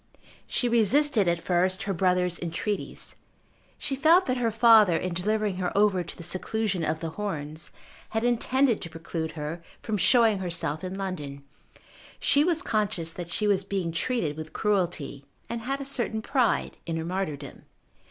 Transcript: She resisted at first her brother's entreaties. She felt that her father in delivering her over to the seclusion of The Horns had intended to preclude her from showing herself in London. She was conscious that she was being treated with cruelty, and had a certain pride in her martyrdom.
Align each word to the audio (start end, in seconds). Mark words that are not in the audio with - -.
She 0.47 0.67
resisted 0.67 1.27
at 1.27 1.39
first 1.43 1.83
her 1.83 1.93
brother's 1.93 2.39
entreaties. 2.39 3.13
She 3.77 3.95
felt 3.95 4.25
that 4.25 4.37
her 4.37 4.49
father 4.49 4.97
in 4.97 5.13
delivering 5.13 5.57
her 5.57 5.71
over 5.77 6.03
to 6.03 6.17
the 6.17 6.23
seclusion 6.23 6.83
of 6.83 7.01
The 7.01 7.11
Horns 7.11 7.71
had 8.09 8.23
intended 8.23 8.81
to 8.81 8.89
preclude 8.89 9.33
her 9.33 9.61
from 9.83 9.97
showing 9.97 10.39
herself 10.39 10.83
in 10.83 10.95
London. 10.97 11.43
She 12.19 12.43
was 12.43 12.63
conscious 12.63 13.13
that 13.13 13.29
she 13.29 13.45
was 13.45 13.63
being 13.63 13.91
treated 13.91 14.37
with 14.37 14.53
cruelty, 14.53 15.23
and 15.47 15.61
had 15.61 15.79
a 15.79 15.85
certain 15.85 16.23
pride 16.23 16.79
in 16.87 16.97
her 16.97 17.05
martyrdom. 17.05 17.65